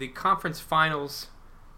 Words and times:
the 0.00 0.08
conference 0.08 0.58
finals 0.58 1.28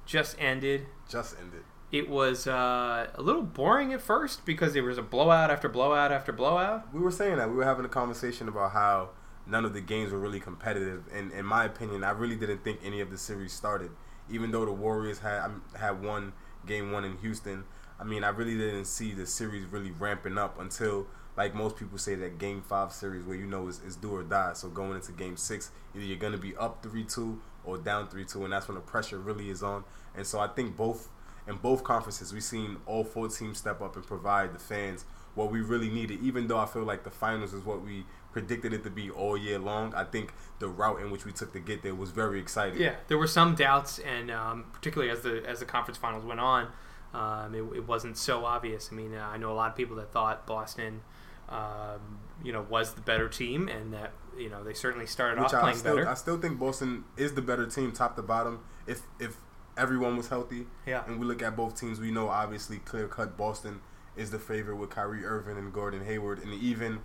just 0.07 0.37
ended. 0.39 0.87
Just 1.09 1.37
ended. 1.39 1.65
It 1.91 2.09
was 2.09 2.47
uh, 2.47 3.09
a 3.15 3.21
little 3.21 3.43
boring 3.43 3.93
at 3.93 4.01
first 4.01 4.47
because 4.47 4.73
there 4.73 4.85
was 4.85 4.97
a 4.97 5.03
blowout 5.03 5.51
after 5.51 5.69
blowout 5.69 6.11
after 6.11 6.33
blowout. 6.33 6.95
We 6.95 7.01
were 7.01 7.11
saying 7.11 7.37
that 7.37 7.51
we 7.51 7.57
were 7.57 7.65
having 7.65 7.85
a 7.85 7.91
conversation 7.91 8.49
about 8.49 8.73
how 8.73 9.11
none 9.47 9.67
of 9.67 9.75
the 9.75 9.83
games 9.83 10.13
were 10.13 10.19
really 10.19 10.41
competitive, 10.41 11.05
and 11.13 11.33
in 11.33 11.45
my 11.45 11.65
opinion, 11.65 12.05
I 12.05 12.13
really 12.13 12.37
didn't 12.37 12.65
think 12.65 12.81
any 12.83 13.01
of 13.01 13.11
the 13.11 13.19
series 13.19 13.53
started. 13.53 13.91
Even 14.31 14.53
though 14.53 14.65
the 14.65 14.73
Warriors 14.73 15.19
had 15.19 15.41
um, 15.43 15.63
had 15.79 16.03
won 16.03 16.33
game 16.65 16.93
one 16.93 17.05
in 17.05 17.19
Houston, 17.19 17.65
I 18.01 18.05
mean, 18.05 18.25
I 18.25 18.29
really 18.29 18.57
didn't 18.57 18.87
see 18.87 19.13
the 19.13 19.27
series 19.27 19.67
really 19.67 19.91
ramping 19.91 20.39
up 20.39 20.59
until, 20.61 21.09
like 21.37 21.55
most 21.55 21.77
people 21.77 21.99
say, 21.99 22.15
that 22.17 22.39
game 22.39 22.63
five 22.63 22.93
series 22.93 23.25
where 23.25 23.37
you 23.37 23.47
know 23.47 23.69
it's, 23.69 23.81
is 23.81 23.97
do 23.97 24.15
or 24.15 24.23
die. 24.23 24.53
So 24.55 24.69
going 24.69 24.97
into 24.97 25.13
game 25.13 25.37
six, 25.37 25.71
either 25.95 26.05
you're 26.05 26.19
going 26.19 26.33
to 26.33 26.39
be 26.39 26.55
up 26.57 26.83
3 26.83 27.05
2 27.05 27.41
or 27.65 27.79
down 27.79 28.09
3 28.09 28.25
2, 28.25 28.45
and 28.45 28.53
that's 28.53 28.69
when 28.69 28.75
the 28.75 28.81
pressure 28.81 29.19
really 29.19 29.51
is 29.51 29.63
on. 29.63 29.85
And 30.15 30.27
so 30.27 30.41
I 30.41 30.49
think 30.49 30.77
both 30.77 31.09
in 31.47 31.57
both 31.57 31.83
conferences, 31.83 32.33
we've 32.33 32.43
seen 32.43 32.77
all 32.87 33.05
four 33.05 33.29
teams 33.29 33.59
step 33.59 33.81
up 33.81 33.97
and 33.97 34.07
provide 34.07 34.55
the 34.55 34.59
fans 34.59 35.05
what 35.35 35.51
we 35.51 35.61
really 35.61 35.89
needed. 35.89 36.21
Even 36.23 36.47
though 36.47 36.59
I 36.59 36.67
feel 36.67 36.85
like 36.85 37.05
the 37.05 37.11
finals 37.11 37.53
is 37.53 37.65
what 37.65 37.83
we 37.83 38.05
predicted 38.33 38.73
it 38.73 38.85
to 38.85 38.91
be 38.91 39.11
all 39.11 39.37
year 39.37 39.59
long, 39.59 39.95
I 39.95 40.05
think 40.05 40.33
the 40.59 40.69
route 40.69 41.01
in 41.01 41.11
which 41.11 41.25
we 41.25 41.33
took 41.33 41.53
to 41.55 41.61
get 41.61 41.83
there 41.83 41.95
was 41.95 42.11
very 42.11 42.39
exciting. 42.39 42.81
Yeah, 42.81 42.95
there 43.09 43.19
were 43.19 43.27
some 43.27 43.55
doubts, 43.55 43.99
and 43.99 44.31
um, 44.31 44.67
particularly 44.73 45.11
as 45.11 45.23
the 45.23 45.43
as 45.49 45.61
the 45.61 45.65
conference 45.65 45.99
finals 45.99 46.25
went 46.25 46.41
on, 46.41 46.69
um, 47.15 47.55
it, 47.55 47.63
it, 47.77 47.89
wasn't 47.89 48.17
so 48.17 48.45
obvious. 48.45 48.91
I 48.93 48.95
mean, 48.95 49.15
uh, 49.15 49.29
I 49.33 49.37
know 49.37 49.53
a 49.53 49.55
lot 49.55 49.71
of 49.71 49.77
people 49.77 49.97
that 49.97 50.13
thought 50.13 50.47
Boston, 50.47 51.03
um, 51.53 52.19
you 52.43 52.53
know, 52.53 52.67
was 52.69 52.95
the 52.95 53.01
better 53.01 53.29
team, 53.29 53.69
and 53.69 53.93
that 53.93 54.13
you 54.37 54.49
know 54.49 54.65
they 54.65 54.75
certainly 54.75 55.07
started 55.07 55.41
Which 55.41 55.53
off 55.53 55.55
I 55.55 55.61
playing 55.61 55.77
still, 55.77 55.97
better. 55.97 56.09
I 56.09 56.15
still 56.15 56.41
think 56.41 56.59
Boston 56.59 57.05
is 57.17 57.35
the 57.35 57.43
better 57.43 57.67
team, 57.67 57.93
top 57.93 58.17
to 58.17 58.23
bottom. 58.23 58.61
If 58.87 59.03
if 59.21 59.37
everyone 59.77 60.17
was 60.17 60.29
healthy, 60.29 60.67
yeah, 60.87 61.05
and 61.07 61.21
we 61.21 61.27
look 61.27 61.43
at 61.43 61.57
both 61.57 61.79
teams, 61.79 62.01
we 62.01 62.11
know 62.11 62.29
obviously 62.29 62.79
clear 62.79 63.07
cut 63.07 63.37
Boston 63.37 63.81
is 64.17 64.31
the 64.31 64.39
favorite 64.39 64.77
with 64.77 64.91
Kyrie 64.91 65.25
Irving 65.25 65.57
and 65.57 65.73
Gordon 65.73 66.05
Hayward, 66.05 66.43
and 66.43 66.53
even 66.55 67.01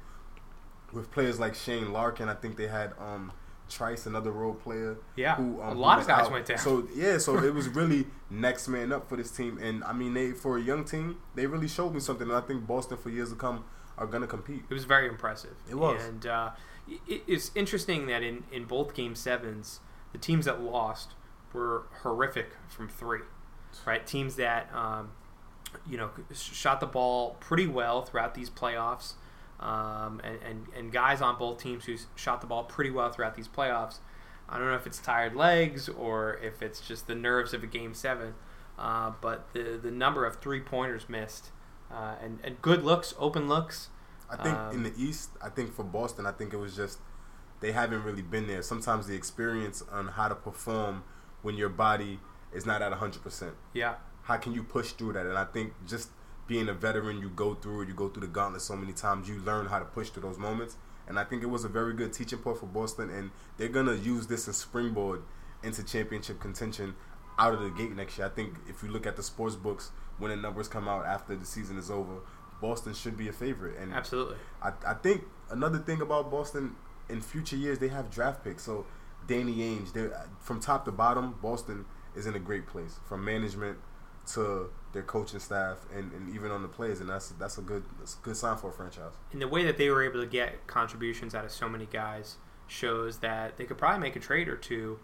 with 0.92 1.12
players 1.12 1.40
like 1.40 1.56
Shane 1.56 1.92
Larkin, 1.92 2.30
I 2.30 2.34
think 2.34 2.58
they 2.58 2.68
had 2.68 2.94
um, 3.00 3.32
Theis, 3.70 4.06
another 4.06 4.32
role 4.32 4.54
player. 4.54 4.98
Yeah, 5.16 5.36
who, 5.36 5.62
um, 5.62 5.78
a 5.78 5.80
lot 5.80 6.00
of 6.00 6.08
guys 6.08 6.26
out. 6.26 6.32
went 6.32 6.46
down. 6.46 6.58
So 6.58 6.88
yeah, 6.96 7.18
so 7.18 7.38
it 7.38 7.54
was 7.54 7.68
really 7.76 8.08
next 8.30 8.68
man 8.68 8.92
up 8.92 9.10
for 9.10 9.18
this 9.18 9.32
team, 9.32 9.60
and 9.62 9.84
I 9.84 9.94
mean, 9.94 10.14
they 10.14 10.32
for 10.32 10.58
a 10.58 10.62
young 10.62 10.86
team, 10.86 11.18
they 11.36 11.46
really 11.46 11.68
showed 11.68 11.94
me 11.94 12.00
something. 12.00 12.28
And 12.28 12.38
I 12.38 12.42
think 12.42 12.66
Boston 12.66 12.98
for 12.98 13.10
years 13.10 13.30
to 13.30 13.36
come 13.36 13.66
are 13.98 14.08
gonna 14.08 14.28
compete. 14.28 14.64
It 14.70 14.74
was 14.74 14.86
very 14.86 15.08
impressive. 15.08 15.56
It 15.70 15.76
was, 15.76 16.04
and 16.04 16.26
uh, 16.26 16.52
it, 17.08 17.24
it's 17.28 17.52
interesting 17.56 18.08
that 18.08 18.24
in 18.24 18.44
in 18.52 18.66
both 18.66 18.94
game 18.94 19.16
sevens, 19.16 19.80
the 20.12 20.18
teams 20.18 20.46
that 20.46 20.62
lost 20.62 21.14
were 21.54 21.88
horrific 22.04 22.52
from 22.70 22.88
three, 22.88 23.22
right? 23.86 24.06
Teams 24.06 24.36
that 24.36 24.74
um, 24.74 25.12
you 25.90 25.98
know 25.98 26.12
shot 26.34 26.80
the 26.80 26.86
ball 26.86 27.36
pretty 27.40 27.68
well 27.68 28.04
throughout 28.04 28.36
these 28.36 28.50
playoffs 28.50 29.14
um, 29.60 30.22
and, 30.24 30.40
and, 30.44 30.66
and 30.76 30.92
guys 30.92 31.22
on 31.22 31.38
both 31.38 31.62
teams 31.62 31.86
who 31.86 31.96
shot 32.16 32.42
the 32.42 32.48
ball 32.48 32.64
pretty 32.64 32.92
well 32.92 33.12
throughout 33.12 33.36
these 33.36 33.48
playoffs. 33.48 34.00
I 34.50 34.58
don't 34.58 34.68
know 34.68 34.76
if 34.76 34.88
it's 34.88 35.00
tired 35.00 35.36
legs 35.36 35.90
or 35.90 36.38
if 36.42 36.62
it's 36.62 36.80
just 36.80 37.08
the 37.08 37.16
nerves 37.16 37.54
of 37.54 37.64
a 37.64 37.68
game 37.68 37.94
seven, 37.94 38.36
uh, 38.78 39.12
but 39.20 39.52
the 39.54 39.80
the 39.82 39.92
number 39.92 40.26
of 40.26 40.38
three 40.38 40.62
pointers 40.62 41.10
missed 41.10 41.52
uh, 41.92 42.16
and 42.22 42.40
and 42.44 42.62
good 42.62 42.84
looks, 42.84 43.14
open 43.18 43.48
looks. 43.48 43.90
I 44.30 44.36
think 44.36 44.58
um, 44.58 44.74
in 44.74 44.84
the 44.84 44.94
East, 44.98 45.32
I 45.42 45.50
think 45.50 45.74
for 45.74 45.84
Boston, 45.84 46.26
I 46.26 46.32
think 46.32 46.54
it 46.54 46.58
was 46.58 46.76
just 46.76 47.00
they 47.60 47.72
haven't 47.72 48.04
really 48.04 48.22
been 48.22 48.48
there. 48.48 48.62
Sometimes 48.62 49.08
the 49.08 49.16
experience 49.16 49.84
on 49.92 50.10
how 50.10 50.28
to 50.28 50.36
perform 50.36 51.04
when 51.42 51.56
your 51.56 51.70
body 51.70 52.20
is 52.54 52.66
not 52.66 52.82
at 52.82 52.92
hundred 52.94 53.24
percent. 53.24 53.54
Yeah. 53.74 53.96
How 54.24 54.38
can 54.38 54.54
you 54.54 54.64
push 54.64 54.92
through 54.92 55.14
that? 55.14 55.26
And 55.26 55.38
I 55.38 55.46
think 55.46 55.74
just 55.88 56.10
being 56.48 56.68
a 56.68 56.74
veteran, 56.74 57.20
you 57.20 57.30
go 57.30 57.56
through 57.56 57.84
it, 57.84 57.88
you 57.88 57.94
go 57.94 58.10
through 58.10 58.22
the 58.22 58.28
gauntlet 58.28 58.62
so 58.62 58.76
many 58.76 58.94
times, 58.94 59.30
you 59.30 59.40
learn 59.40 59.68
how 59.68 59.80
to 59.80 59.86
push 59.86 60.10
through 60.10 60.24
those 60.24 60.38
moments. 60.38 60.76
And 61.08 61.18
I 61.18 61.24
think 61.24 61.42
it 61.44 61.48
was 61.48 61.64
a 61.64 61.70
very 61.70 61.94
good 61.94 62.12
teaching 62.12 62.40
point 62.40 62.58
for 62.58 62.66
Boston, 62.66 63.10
and 63.10 63.32
they're 63.58 63.70
gonna 63.70 63.96
use 63.96 64.28
this 64.28 64.48
as 64.50 64.58
springboard 64.58 65.22
into 65.64 65.84
championship 65.84 66.40
contention 66.40 66.96
out 67.40 67.54
of 67.54 67.62
the 67.62 67.70
gate 67.70 67.96
next 67.96 68.18
year. 68.18 68.28
I 68.28 68.30
think 68.30 68.56
if 68.68 68.84
you 68.84 68.90
look 68.90 69.06
at 69.06 69.16
the 69.16 69.24
sports 69.24 69.56
books 69.56 69.92
when 70.18 70.32
the 70.32 70.38
numbers 70.38 70.68
come 70.68 70.88
out 70.88 71.06
after 71.06 71.36
the 71.36 71.46
season 71.46 71.78
is 71.78 71.92
over, 71.92 72.20
Boston 72.62 72.94
should 72.94 73.18
be 73.18 73.28
a 73.28 73.34
favorite. 73.34 73.78
And 73.78 73.94
absolutely, 73.94 74.38
I, 74.62 74.72
I 74.86 74.94
think 74.96 75.24
another 75.50 75.80
thing 75.80 76.02
about 76.02 76.32
Boston 76.32 76.76
in 77.10 77.22
future 77.22 77.56
years 77.56 77.80
they 77.80 77.90
have 77.90 78.10
draft 78.10 78.44
picks. 78.44 78.64
So 78.64 78.86
Danny 79.28 79.58
Ainge, 79.58 80.12
from 80.40 80.60
top 80.60 80.86
to 80.86 80.92
bottom, 80.92 81.36
Boston 81.42 81.86
is 82.16 82.26
in 82.26 82.36
a 82.36 82.40
great 82.40 82.68
place 82.68 83.00
from 83.06 83.24
management 83.24 83.78
to 84.34 84.70
their 84.92 85.04
coaching 85.04 85.40
staff 85.40 85.78
and, 85.94 86.12
and 86.12 86.34
even 86.34 86.52
on 86.52 86.62
the 86.62 86.68
players, 86.68 87.00
and 87.00 87.10
that's 87.10 87.30
that's 87.32 87.58
a 87.58 87.62
good 87.62 87.84
that's 88.00 88.16
a 88.16 88.18
good 88.24 88.36
sign 88.36 88.58
for 88.58 88.70
a 88.70 88.74
franchise. 88.74 89.14
And 89.32 89.42
the 89.42 89.48
way 89.48 89.64
that 89.64 89.78
they 89.78 89.90
were 89.90 90.04
able 90.04 90.20
to 90.22 90.28
get 90.28 90.68
contributions 90.68 91.36
out 91.36 91.46
of 91.46 91.52
so 91.52 91.70
many 91.70 91.86
guys 91.86 92.38
shows 92.68 93.20
that 93.20 93.58
they 93.58 93.66
could 93.66 93.78
probably 93.78 94.02
make 94.02 94.16
a 94.16 94.20
trade 94.20 94.48
or 94.48 94.58
two, 94.58 95.00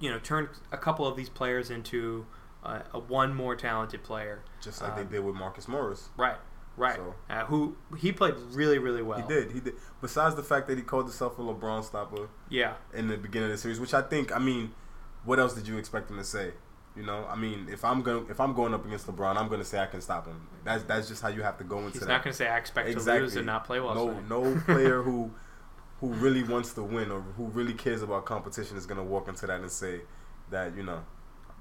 you 0.00 0.10
know, 0.10 0.18
turn 0.18 0.48
a 0.72 0.78
couple 0.78 1.06
of 1.06 1.16
these 1.16 1.28
players 1.28 1.70
into 1.70 2.26
uh, 2.62 2.80
a 2.92 2.98
one 2.98 3.34
more 3.34 3.56
talented 3.56 4.02
player, 4.02 4.42
just 4.62 4.82
like 4.82 4.92
um, 4.92 4.98
they 4.98 5.16
did 5.16 5.24
with 5.24 5.34
Marcus 5.34 5.68
Morris. 5.68 6.08
Right. 6.16 6.36
Right. 6.76 6.96
So, 6.96 7.14
uh, 7.30 7.44
who 7.44 7.76
he 7.98 8.10
played 8.10 8.34
really, 8.50 8.78
really 8.78 9.02
well. 9.02 9.20
He 9.20 9.28
did. 9.28 9.52
He 9.52 9.60
did. 9.60 9.74
Besides 10.00 10.34
the 10.34 10.42
fact 10.42 10.66
that 10.68 10.76
he 10.76 10.82
called 10.82 11.04
himself 11.04 11.38
a 11.38 11.42
LeBron 11.42 11.84
stopper. 11.84 12.28
Yeah. 12.48 12.74
In 12.92 13.08
the 13.08 13.16
beginning 13.16 13.50
of 13.50 13.52
the 13.52 13.58
series, 13.58 13.78
which 13.78 13.94
I 13.94 14.02
think, 14.02 14.34
I 14.34 14.38
mean, 14.38 14.72
what 15.24 15.38
else 15.38 15.54
did 15.54 15.68
you 15.68 15.78
expect 15.78 16.10
him 16.10 16.18
to 16.18 16.24
say? 16.24 16.52
You 16.96 17.02
know, 17.02 17.26
I 17.28 17.34
mean, 17.34 17.68
if 17.70 17.84
I'm 17.84 18.02
going 18.02 18.26
if 18.30 18.40
I'm 18.40 18.54
going 18.54 18.72
up 18.72 18.84
against 18.86 19.08
LeBron, 19.08 19.36
I'm 19.36 19.48
going 19.48 19.60
to 19.60 19.64
say 19.64 19.80
I 19.80 19.86
can 19.86 20.00
stop 20.00 20.26
him. 20.26 20.46
That's 20.64 20.84
that's 20.84 21.08
just 21.08 21.22
how 21.22 21.28
you 21.28 21.42
have 21.42 21.58
to 21.58 21.64
go 21.64 21.78
into. 21.78 21.92
He's 21.92 22.00
that. 22.00 22.08
not 22.08 22.22
going 22.22 22.32
to 22.32 22.36
say 22.36 22.46
I 22.46 22.56
expect 22.56 22.88
exactly. 22.88 23.18
to 23.18 23.24
lose 23.24 23.36
and 23.36 23.46
not 23.46 23.64
play 23.64 23.80
well. 23.80 23.94
No, 23.94 24.20
no 24.42 24.60
player 24.66 25.02
who 25.02 25.32
who 26.04 26.12
really 26.14 26.42
wants 26.42 26.74
to 26.74 26.82
win 26.82 27.10
or 27.10 27.20
who 27.20 27.44
really 27.44 27.72
cares 27.72 28.02
about 28.02 28.26
competition 28.26 28.76
is 28.76 28.84
going 28.84 28.98
to 28.98 29.04
walk 29.04 29.26
into 29.26 29.46
that 29.46 29.60
and 29.60 29.70
say 29.70 30.02
that 30.50 30.76
you 30.76 30.82
know 30.82 31.02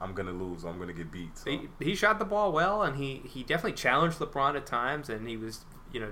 I'm 0.02 0.14
going 0.14 0.26
to 0.26 0.34
lose 0.34 0.66
I'm 0.66 0.76
going 0.76 0.90
to 0.90 0.94
get 0.94 1.12
beat. 1.12 1.38
So. 1.38 1.50
He, 1.50 1.70
he 1.80 1.96
shot 1.96 2.20
the 2.20 2.26
ball 2.26 2.52
well 2.52 2.82
and 2.82 2.98
he 2.98 3.22
he 3.26 3.44
definitely 3.44 3.78
challenged 3.78 4.20
LeBron 4.20 4.56
at 4.58 4.66
times 4.66 5.10
and 5.10 5.28
he 5.28 5.38
was 5.38 5.64
you 5.94 6.02
know 6.02 6.12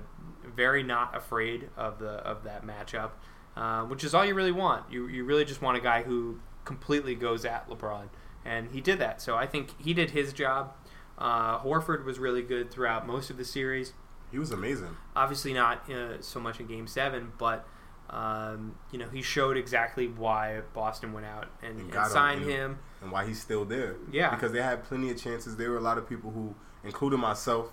very 0.56 0.82
not 0.82 1.16
afraid 1.16 1.70
of 1.76 2.00
the 2.00 2.12
of 2.12 2.44
that 2.46 2.66
matchup, 2.66 3.12
uh, 3.58 3.84
which 3.84 4.04
is 4.04 4.14
all 4.14 4.26
you 4.26 4.34
really 4.34 4.52
want. 4.52 4.90
You 4.90 5.08
you 5.08 5.26
really 5.26 5.44
just 5.44 5.62
want 5.62 5.78
a 5.78 5.82
guy 5.82 6.04
who 6.04 6.40
completely 6.64 7.16
goes 7.16 7.44
at 7.44 7.70
LeBron 7.70 8.08
and 8.46 8.72
he 8.72 8.80
did 8.80 9.00
that. 9.00 9.22
So 9.22 9.36
I 9.36 9.46
think 9.46 9.80
he 9.82 9.94
did 9.94 10.12
his 10.12 10.32
job. 10.32 10.74
Uh, 11.18 11.60
Horford 11.60 12.06
was 12.06 12.18
really 12.18 12.42
good 12.42 12.72
throughout 12.72 13.06
most 13.06 13.30
of 13.30 13.38
the 13.38 13.46
series. 13.46 13.92
He 14.32 14.40
was 14.40 14.52
amazing. 14.52 14.96
Obviously, 15.16 15.54
not 15.54 15.90
uh, 15.92 16.22
so 16.22 16.40
much 16.40 16.62
in 16.62 16.68
Game 16.68 16.88
Seven, 16.88 17.34
but 17.38 17.68
um, 18.12 18.76
you 18.92 19.00
know 19.00 19.08
he 19.10 19.22
showed 19.22 19.58
exactly 19.58 20.08
why 20.08 20.62
Boston 20.74 21.14
went 21.14 21.26
out 21.26 21.48
and, 21.62 21.80
and, 21.80 21.94
and 21.94 22.08
signed 22.12 22.42
him, 22.42 22.50
him, 22.50 22.80
and 23.02 23.12
why 23.12 23.26
he's 23.26 23.42
still 23.42 23.66
there. 23.66 23.96
Yeah, 24.12 24.30
because 24.32 24.52
they 24.52 24.62
had 24.62 24.84
plenty 24.84 25.10
of 25.10 25.22
chances. 25.22 25.56
There 25.56 25.72
were 25.72 25.78
a 25.78 25.82
lot 25.82 25.98
of 25.98 26.08
people 26.08 26.32
who, 26.32 26.56
including 26.84 27.20
myself, 27.20 27.72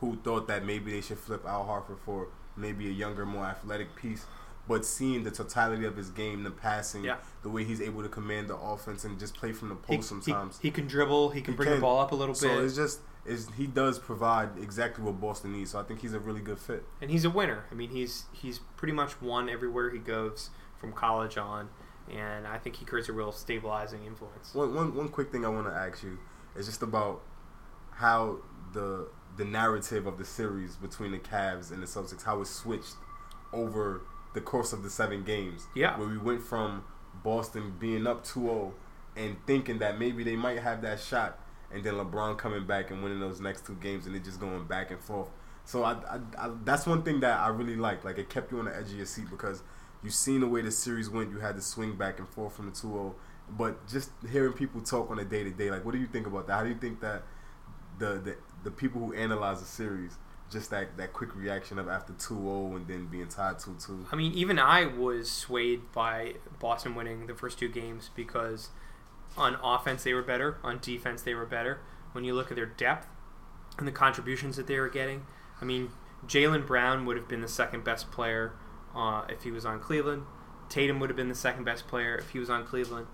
who 0.00 0.16
thought 0.24 0.48
that 0.48 0.64
maybe 0.64 0.92
they 0.92 1.00
should 1.00 1.18
flip 1.18 1.44
Al 1.46 1.64
Horford 1.64 1.98
for 2.00 2.28
maybe 2.56 2.88
a 2.88 2.92
younger, 2.92 3.26
more 3.26 3.44
athletic 3.44 3.94
piece 3.94 4.26
but 4.68 4.84
seeing 4.84 5.22
the 5.22 5.30
totality 5.30 5.84
of 5.84 5.96
his 5.96 6.10
game, 6.10 6.42
the 6.42 6.50
passing, 6.50 7.04
yeah. 7.04 7.16
the 7.42 7.48
way 7.48 7.64
he's 7.64 7.80
able 7.80 8.02
to 8.02 8.08
command 8.08 8.48
the 8.48 8.56
offense 8.56 9.04
and 9.04 9.18
just 9.18 9.34
play 9.34 9.52
from 9.52 9.68
the 9.68 9.74
post 9.76 9.96
he, 9.96 10.02
sometimes. 10.02 10.58
He, 10.58 10.68
he, 10.68 10.72
can 10.72 10.86
dribble. 10.86 11.30
He 11.30 11.40
can 11.40 11.54
he 11.54 11.56
bring 11.56 11.68
can. 11.68 11.76
the 11.76 11.80
ball 11.80 12.00
up 12.00 12.12
a 12.12 12.14
little 12.14 12.34
so 12.34 12.48
bit. 12.48 12.56
So 12.56 12.64
it's 12.64 12.76
just 12.76 13.00
is 13.26 13.48
he 13.56 13.66
does 13.66 13.98
provide 13.98 14.50
exactly 14.60 15.04
what 15.04 15.20
Boston 15.20 15.52
needs. 15.52 15.72
So 15.72 15.80
I 15.80 15.82
think 15.82 16.00
he's 16.00 16.14
a 16.14 16.20
really 16.20 16.40
good 16.40 16.58
fit. 16.58 16.84
And 17.00 17.10
he's 17.10 17.24
a 17.24 17.30
winner. 17.30 17.64
I 17.70 17.74
mean, 17.74 17.90
he's 17.90 18.24
he's 18.32 18.60
pretty 18.76 18.92
much 18.92 19.20
won 19.20 19.48
everywhere 19.48 19.90
he 19.90 19.98
goes 19.98 20.50
from 20.78 20.92
college 20.92 21.36
on, 21.36 21.68
and 22.10 22.46
I 22.46 22.58
think 22.58 22.76
he 22.76 22.84
creates 22.84 23.08
a 23.08 23.12
real 23.12 23.32
stabilizing 23.32 24.04
influence. 24.04 24.54
One 24.54 24.74
one, 24.74 24.94
one 24.94 25.08
quick 25.08 25.32
thing 25.32 25.44
I 25.44 25.48
want 25.48 25.66
to 25.66 25.72
ask 25.72 26.02
you 26.02 26.18
is 26.56 26.66
just 26.66 26.82
about 26.82 27.22
how 27.92 28.38
the 28.72 29.08
the 29.36 29.44
narrative 29.44 30.06
of 30.06 30.18
the 30.18 30.24
series 30.24 30.76
between 30.76 31.12
the 31.12 31.18
Cavs 31.18 31.70
and 31.70 31.82
the 31.82 31.86
Celtics, 31.86 32.24
how 32.24 32.40
it 32.40 32.46
switched 32.46 32.94
over 33.52 34.02
the 34.34 34.40
course 34.40 34.72
of 34.72 34.82
the 34.82 34.90
seven 34.90 35.24
games. 35.24 35.66
Yeah. 35.74 35.98
Where 35.98 36.08
we 36.08 36.18
went 36.18 36.42
from 36.42 36.84
Boston 37.22 37.74
being 37.78 38.06
up 38.06 38.24
2-0 38.24 38.72
and 39.16 39.36
thinking 39.46 39.78
that 39.78 39.98
maybe 39.98 40.24
they 40.24 40.36
might 40.36 40.58
have 40.58 40.82
that 40.82 41.00
shot, 41.00 41.38
and 41.72 41.82
then 41.82 41.94
LeBron 41.94 42.38
coming 42.38 42.66
back 42.66 42.90
and 42.90 43.02
winning 43.02 43.20
those 43.20 43.40
next 43.40 43.66
two 43.66 43.74
games, 43.76 44.06
and 44.06 44.14
it 44.14 44.24
just 44.24 44.40
going 44.40 44.64
back 44.66 44.90
and 44.90 45.00
forth. 45.00 45.28
So 45.64 45.82
I, 45.82 45.92
I, 45.92 46.18
I, 46.38 46.50
that's 46.64 46.86
one 46.86 47.02
thing 47.02 47.20
that 47.20 47.40
I 47.40 47.48
really 47.48 47.76
liked. 47.76 48.04
Like 48.04 48.18
it 48.18 48.28
kept 48.28 48.52
you 48.52 48.58
on 48.58 48.66
the 48.66 48.76
edge 48.76 48.86
of 48.86 48.96
your 48.96 49.06
seat 49.06 49.26
because 49.30 49.62
you 50.02 50.10
seen 50.10 50.40
the 50.40 50.46
way 50.46 50.62
the 50.62 50.70
series 50.70 51.10
went. 51.10 51.30
You 51.30 51.40
had 51.40 51.56
to 51.56 51.62
swing 51.62 51.96
back 51.96 52.18
and 52.18 52.28
forth 52.28 52.54
from 52.54 52.66
the 52.66 52.72
2-0. 52.72 53.14
But 53.50 53.88
just 53.88 54.10
hearing 54.30 54.52
people 54.52 54.80
talk 54.80 55.10
on 55.10 55.18
a 55.18 55.24
day 55.24 55.44
to 55.44 55.50
day, 55.50 55.70
like 55.70 55.84
what 55.84 55.92
do 55.92 55.98
you 55.98 56.06
think 56.06 56.26
about 56.26 56.46
that? 56.46 56.54
How 56.54 56.62
do 56.62 56.68
you 56.68 56.76
think 56.76 57.00
that 57.00 57.22
the, 57.98 58.14
the 58.14 58.36
the 58.64 58.70
people 58.70 59.00
who 59.00 59.14
analyze 59.14 59.60
the 59.60 59.66
series 59.66 60.18
just 60.50 60.70
that, 60.70 60.96
that 60.96 61.12
quick 61.12 61.34
reaction 61.34 61.78
of 61.78 61.88
after 61.88 62.12
2-0 62.12 62.76
and 62.76 62.86
then 62.86 63.06
being 63.06 63.28
tied 63.28 63.56
2-2. 63.56 64.06
I 64.12 64.16
mean, 64.16 64.32
even 64.34 64.58
I 64.58 64.86
was 64.86 65.30
swayed 65.30 65.92
by 65.92 66.34
Boston 66.60 66.94
winning 66.94 67.26
the 67.26 67.34
first 67.34 67.58
two 67.58 67.68
games 67.68 68.10
because 68.14 68.68
on 69.36 69.56
offense 69.62 70.02
they 70.04 70.14
were 70.14 70.22
better, 70.22 70.58
on 70.62 70.78
defense 70.80 71.22
they 71.22 71.34
were 71.34 71.46
better. 71.46 71.80
When 72.12 72.24
you 72.24 72.34
look 72.34 72.50
at 72.50 72.56
their 72.56 72.66
depth 72.66 73.06
and 73.78 73.86
the 73.86 73.92
contributions 73.92 74.56
that 74.56 74.66
they 74.66 74.78
were 74.78 74.88
getting, 74.88 75.26
I 75.60 75.64
mean, 75.64 75.90
Jaylen 76.26 76.66
Brown 76.66 77.04
would 77.06 77.16
have 77.16 77.28
been 77.28 77.42
the 77.42 77.48
second 77.48 77.84
best 77.84 78.10
player 78.10 78.52
uh, 78.94 79.24
if 79.28 79.42
he 79.42 79.50
was 79.50 79.66
on 79.66 79.80
Cleveland. 79.80 80.22
Tatum 80.68 80.98
would 81.00 81.10
have 81.10 81.16
been 81.16 81.28
the 81.28 81.34
second 81.34 81.64
best 81.64 81.86
player 81.86 82.16
if 82.16 82.30
he 82.30 82.38
was 82.38 82.48
on 82.50 82.64
Cleveland. 82.64 83.06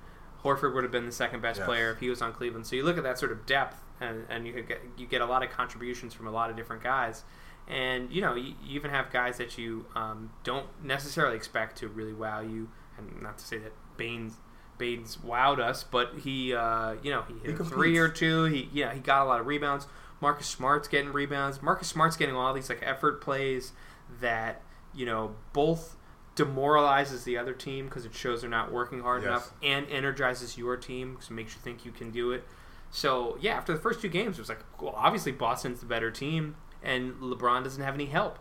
Horford 0.44 0.74
would 0.74 0.82
have 0.84 0.92
been 0.92 1.06
the 1.06 1.12
second 1.12 1.40
best 1.40 1.58
Yes. 1.58 1.66
player 1.66 1.90
if 1.90 1.98
he 2.00 2.08
was 2.08 2.22
on 2.22 2.32
Cleveland. 2.32 2.66
So 2.66 2.76
you 2.76 2.82
look 2.84 2.96
at 2.96 3.02
that 3.04 3.18
sort 3.18 3.30
of 3.32 3.44
depth, 3.46 3.82
and, 4.00 4.24
and 4.28 4.46
you 4.46 4.52
could 4.52 4.66
get 4.66 4.80
you 4.96 5.06
get 5.06 5.20
a 5.20 5.26
lot 5.26 5.42
of 5.44 5.50
contributions 5.50 6.14
from 6.14 6.26
a 6.26 6.30
lot 6.30 6.50
of 6.50 6.56
different 6.56 6.82
guys. 6.82 7.22
And 7.68 8.10
you 8.12 8.20
know, 8.20 8.34
you, 8.34 8.54
you 8.64 8.74
even 8.76 8.90
have 8.90 9.12
guys 9.12 9.38
that 9.38 9.56
you 9.58 9.86
um, 9.94 10.30
don't 10.42 10.66
necessarily 10.82 11.36
expect 11.36 11.76
to 11.78 11.88
really 11.88 12.12
wow 12.12 12.40
you. 12.40 12.68
And 12.98 13.22
not 13.22 13.38
to 13.38 13.44
say 13.44 13.58
that 13.58 13.72
Baynes 13.96 14.34
Baynes 14.78 15.18
wowed 15.24 15.58
us, 15.60 15.84
but 15.84 16.12
he 16.22 16.54
uh, 16.54 16.94
you 17.02 17.10
know 17.10 17.22
he 17.28 17.34
hit 17.50 17.60
a 17.60 17.64
three 17.64 17.98
or 17.98 18.08
two. 18.08 18.44
He 18.44 18.68
yeah 18.72 18.92
he 18.94 19.00
got 19.00 19.22
a 19.22 19.28
lot 19.28 19.40
of 19.40 19.46
rebounds. 19.46 19.86
Marcus 20.20 20.46
Smart's 20.46 20.88
getting 20.88 21.12
rebounds. 21.12 21.62
Marcus 21.62 21.88
Smart's 21.88 22.16
getting 22.16 22.34
all 22.36 22.52
these 22.54 22.68
like 22.68 22.80
effort 22.82 23.20
plays 23.20 23.72
that 24.20 24.62
you 24.94 25.04
know 25.06 25.34
both 25.52 25.96
demoralizes 26.34 27.24
the 27.24 27.36
other 27.36 27.52
team 27.52 27.86
because 27.86 28.04
it 28.06 28.14
shows 28.14 28.40
they're 28.40 28.48
not 28.50 28.72
working 28.72 29.00
hard 29.00 29.22
Yes. 29.22 29.28
enough 29.28 29.52
and 29.62 29.86
energizes 29.90 30.56
your 30.56 30.76
team 30.76 31.12
because 31.14 31.28
it 31.30 31.34
makes 31.34 31.54
you 31.54 31.60
think 31.60 31.84
you 31.84 31.92
can 31.92 32.10
do 32.10 32.32
it. 32.32 32.44
So 32.90 33.36
yeah, 33.40 33.54
after 33.54 33.72
the 33.72 33.80
first 33.80 34.00
two 34.00 34.08
games, 34.08 34.38
it 34.38 34.40
was 34.42 34.48
like, 34.48 34.60
well, 34.80 34.94
obviously 34.96 35.32
Boston's 35.32 35.80
the 35.80 35.86
better 35.86 36.10
team, 36.10 36.56
and 36.82 37.14
LeBron 37.16 37.64
doesn't 37.64 37.82
have 37.82 37.94
any 37.94 38.06
help. 38.06 38.38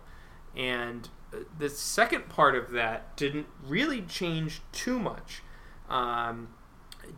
And 0.56 1.08
uh, 1.34 1.38
the 1.58 1.70
second 1.70 2.30
part 2.30 2.56
of 2.56 2.72
that 2.72 3.16
didn't 3.18 3.48
really 3.66 4.02
change 4.02 4.62
too 4.72 5.00
much. 5.00 5.42
Um, 5.92 6.48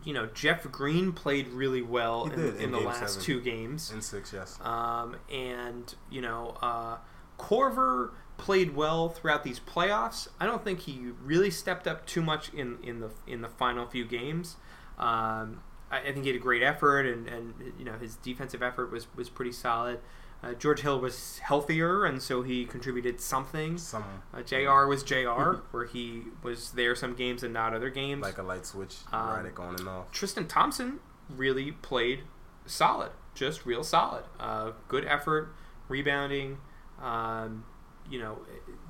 you 0.02 0.12
know, 0.12 0.26
Jeff 0.26 0.70
Green 0.70 1.12
played 1.12 1.48
really 1.48 1.82
well 1.82 2.24
in, 2.26 2.32
in, 2.32 2.56
in 2.56 2.70
the 2.72 2.80
last 2.80 3.14
seven. 3.14 3.24
two 3.24 3.40
games. 3.40 3.90
In 3.90 4.00
6, 4.02 4.32
yes. 4.32 4.58
Um, 4.62 5.16
and 5.32 5.94
you 6.10 6.20
know, 6.20 6.56
uh, 6.60 6.96
Korver 7.38 8.10
played 8.36 8.74
well 8.74 9.08
throughout 9.08 9.44
these 9.44 9.60
playoffs. 9.60 10.28
I 10.40 10.46
don't 10.46 10.64
think 10.64 10.80
he 10.80 11.12
really 11.22 11.50
stepped 11.50 11.86
up 11.86 12.06
too 12.06 12.22
much 12.22 12.52
in, 12.52 12.78
in 12.82 13.00
the 13.00 13.10
in 13.26 13.40
the 13.42 13.48
final 13.48 13.86
few 13.86 14.04
games. 14.04 14.56
Um, 14.98 15.62
I, 15.90 16.00
I 16.00 16.12
think 16.12 16.24
he 16.24 16.28
had 16.28 16.36
a 16.36 16.42
great 16.42 16.62
effort, 16.62 17.06
and, 17.06 17.28
and 17.28 17.54
you 17.78 17.84
know 17.84 17.94
his 17.94 18.16
defensive 18.16 18.62
effort 18.62 18.90
was 18.90 19.06
was 19.14 19.28
pretty 19.28 19.52
solid. 19.52 20.00
Uh, 20.44 20.52
George 20.54 20.80
Hill 20.80 21.00
was 21.00 21.38
healthier, 21.38 22.04
and 22.04 22.20
so 22.22 22.42
he 22.42 22.66
contributed 22.66 23.20
something. 23.20 23.78
Some 23.78 24.04
Uh, 24.32 24.42
J.R. 24.42 24.86
was 24.86 25.02
J.R. 25.02 25.62
where 25.70 25.86
he 25.86 26.24
was 26.42 26.72
there 26.72 26.94
some 26.94 27.14
games 27.14 27.42
and 27.42 27.54
not 27.54 27.72
other 27.72 27.88
games. 27.90 28.22
like 28.22 28.36
a 28.38 28.42
light 28.42 28.66
switch, 28.66 28.96
Um, 29.12 29.20
on 29.58 29.74
and 29.78 29.88
off. 29.88 30.12
Tristan 30.12 30.46
Thompson 30.46 31.00
really 31.28 31.72
played 31.72 32.24
solid, 32.66 33.12
just 33.34 33.64
real 33.64 33.82
solid. 33.84 34.24
Uh, 34.38 34.72
good 34.88 35.04
effort, 35.06 35.54
rebounding. 35.88 36.58
Um, 37.00 37.64
you 38.10 38.18
know, 38.18 38.40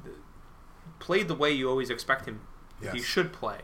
the- 0.05 0.11
played 0.99 1.29
the 1.29 1.35
way 1.35 1.53
you 1.53 1.69
always 1.69 1.91
expect 1.91 2.27
him. 2.27 2.41
He 2.93 3.01
should 3.01 3.33
play, 3.33 3.61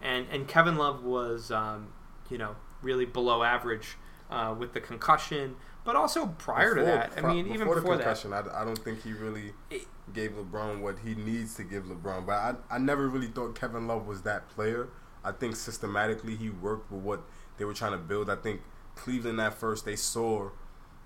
and 0.00 0.26
and 0.30 0.46
Kevin 0.46 0.76
Love 0.76 1.02
was, 1.02 1.50
um, 1.50 1.88
you 2.28 2.38
know, 2.38 2.54
really 2.82 3.04
below 3.04 3.42
average 3.42 3.96
uh, 4.30 4.54
with 4.58 4.72
the 4.72 4.80
concussion, 4.80 5.56
but 5.84 5.96
also 5.96 6.26
prior 6.38 6.74
to 6.74 6.80
Before- 6.80 6.94
that. 6.96 7.12
I 7.16 7.20
pro- 7.20 7.34
mean, 7.34 7.46
even 7.48 7.68
the 7.68 7.74
before 7.74 7.96
that, 7.96 8.04
concussion, 8.04 8.32
I, 8.32 8.42
I 8.62 8.64
don't 8.64 8.78
think 8.78 9.02
he 9.02 9.12
really 9.12 9.52
It- 9.70 9.86
gave 10.12 10.32
LeBron 10.32 10.80
what 10.80 10.98
he 11.00 11.14
needs 11.14 11.54
to 11.56 11.64
give 11.64 11.84
LeBron. 11.84 12.26
But 12.26 12.32
I, 12.34 12.54
I 12.70 12.78
never 12.78 13.08
really 13.08 13.28
thought 13.28 13.54
Kevin 13.58 13.86
Love 13.86 14.06
was 14.06 14.22
that 14.22 14.48
player. 14.50 14.88
I 15.24 15.32
think 15.32 15.56
systematically 15.56 16.36
he 16.36 16.48
worked 16.50 16.90
with 16.90 17.02
what 17.02 17.22
they 17.58 17.64
were 17.64 17.74
trying 17.74 17.92
to 17.92 17.98
build. 17.98 18.30
I 18.30 18.36
think 18.36 18.62
Cleveland 18.96 19.40
at 19.40 19.54
first 19.54 19.84
they 19.84 19.96
saw 19.96 20.50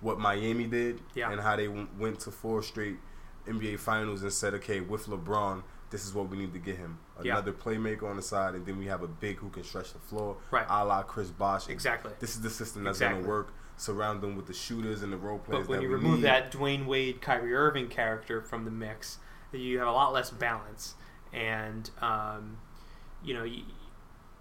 what 0.00 0.19
Miami 0.19 0.67
did 0.67 1.00
Yeah. 1.15 1.31
and 1.31 1.41
how 1.41 1.56
they 1.56 1.67
w- 1.67 1.88
went 1.99 2.21
to 2.21 2.31
four 2.31 2.62
straight 2.62 2.99
NBA 3.49 3.79
Finals 3.79 4.23
and 4.23 4.32
said, 4.32 4.55
okay, 4.55 4.81
with 4.81 5.06
LeBron, 5.06 5.62
this 5.91 6.05
is 6.06 6.14
what 6.14 6.29
we 6.29 6.37
need 6.38 6.52
to 6.55 6.58
get 6.58 6.76
him. 6.76 6.99
Yeah. 7.23 7.32
Another 7.35 7.52
playmaker 7.52 8.05
on 8.05 8.17
the 8.17 8.23
side, 8.23 8.55
and 8.55 8.67
then 8.67 8.79
we 8.79 8.87
have 8.87 9.02
a 9.02 9.06
big 9.08 9.37
who 9.37 9.49
can 9.50 9.62
stretch 9.62 9.93
the 9.93 9.99
floor, 10.00 10.37
Right. 10.50 10.67
a 10.69 10.85
la 10.85 11.02
Chris 11.02 11.31
Bosh. 11.31 11.69
exactly. 11.69 12.12
This 12.20 12.35
is 12.35 12.41
the 12.43 12.50
system 12.50 12.85
that's 12.85 12.99
Exactly. 12.99 13.14
going 13.17 13.25
to 13.25 13.29
work. 13.31 13.52
Surround 13.76 14.20
them 14.20 14.37
with 14.37 14.46
the 14.46 14.52
shooters 14.55 15.02
and 15.02 15.12
the 15.12 15.17
role 15.17 15.38
players. 15.38 15.67
But 15.67 15.70
when 15.70 15.82
you 15.82 15.88
remove 15.88 16.14
need. 16.20 16.25
that 16.25 16.52
Dwyane 16.52 16.87
Wade, 16.87 17.20
Kyrie 17.20 17.55
Irving 17.55 17.88
character 17.88 18.41
from 18.41 18.64
the 18.64 18.70
mix, 18.70 19.19
you 19.52 19.79
have 19.81 19.88
a 19.88 19.93
lot 19.93 20.12
less 20.12 20.31
balance, 20.31 20.94
and 21.32 21.90
um, 22.00 22.58
you 23.25 23.35
know 23.35 23.43
you, 23.44 23.62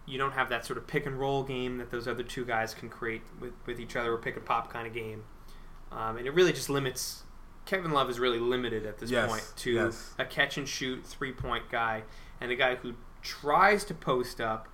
you 0.05 0.17
don't 0.19 0.33
have 0.33 0.49
that 0.49 0.65
sort 0.65 0.77
of 0.77 0.85
pick 0.85 1.05
and 1.07 1.19
roll 1.19 1.43
game 1.43 1.77
that 1.77 1.89
those 1.89 2.07
other 2.07 2.21
two 2.23 2.45
guys 2.45 2.73
can 2.75 2.89
create 2.89 3.21
with, 3.39 3.53
with 3.65 3.79
each 3.79 3.95
other, 3.95 4.13
or 4.13 4.17
pick 4.17 4.35
and 4.35 4.45
pop 4.45 4.71
kind 4.71 4.85
of 4.85 4.93
game, 4.93 5.23
um, 5.91 6.17
and 6.17 6.27
it 6.27 6.33
really 6.33 6.53
just 6.53 6.69
limits. 6.69 7.23
Kevin 7.65 7.91
Love 7.91 8.09
is 8.09 8.19
really 8.19 8.39
limited 8.39 8.85
at 8.85 8.97
this 8.99 9.09
Yes, 9.09 9.29
point 9.29 9.53
to 9.57 9.71
yes. 9.71 10.13
a 10.19 10.25
catch 10.25 10.57
and 10.57 10.67
shoot 10.67 11.05
three 11.05 11.31
point 11.31 11.69
guy, 11.71 12.03
and 12.41 12.51
a 12.51 12.55
guy 12.55 12.75
who 12.75 12.93
tries 13.21 13.83
to 13.85 13.93
post 13.93 14.41
up, 14.41 14.67